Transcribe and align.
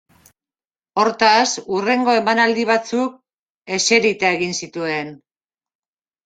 Hortaz, 1.01 1.41
hurrengo 1.75 2.15
emanaldi 2.21 2.65
batzuk 2.71 3.19
eserita 3.79 4.33
egin 4.39 4.57
zituen. 4.65 5.13